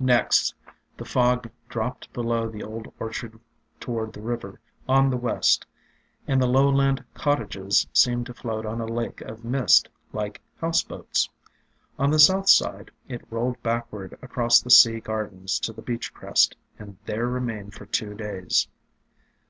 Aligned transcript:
Next, 0.00 0.54
the 0.96 1.04
fog 1.04 1.50
dropped 1.68 2.10
below 2.14 2.48
the 2.48 2.62
old 2.62 2.90
orchard 2.98 3.38
toward 3.78 4.14
the 4.14 4.22
river, 4.22 4.58
on 4.88 5.10
the 5.10 5.18
west, 5.18 5.66
and 6.26 6.40
the 6.40 6.46
lowland 6.46 7.04
cottages 7.12 7.86
seemed 7.92 8.24
to 8.24 8.32
float 8.32 8.64
on 8.64 8.80
a 8.80 8.86
lake 8.86 9.20
of 9.20 9.44
mist, 9.44 9.90
like 10.14 10.40
house 10.56 10.82
boats. 10.82 11.28
On 11.98 12.10
the 12.10 12.18
south 12.18 12.48
side 12.48 12.90
it 13.06 13.26
rolled 13.28 13.62
back 13.62 13.92
ward 13.92 14.16
across 14.22 14.62
the 14.62 14.70
Sea 14.70 14.98
Gardens 14.98 15.60
to 15.60 15.74
the 15.74 15.82
beach 15.82 16.14
crest, 16.14 16.56
and 16.78 16.96
there 17.04 17.26
remained 17.26 17.74
for 17.74 17.84
two 17.84 18.14
days. 18.14 18.68